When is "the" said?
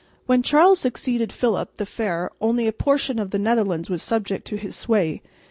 1.77-1.85, 3.29-3.37